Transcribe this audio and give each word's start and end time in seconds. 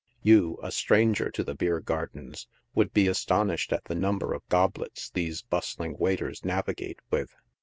You, 0.23 0.57
a 0.63 0.71
stranger 0.71 1.29
to 1.29 1.43
the 1.43 1.53
beer 1.53 1.79
gardens, 1.79 2.47
would 2.73 2.91
be 2.91 3.07
astonished 3.07 3.71
at 3.71 3.83
the 3.85 3.93
number 3.93 4.33
of 4.33 4.41
goblets 4.49 5.11
these 5.11 5.43
bust 5.43 5.79
ling 5.79 5.95
waiters 5.99 6.43
navigate 6.43 6.97
with. 7.11 7.35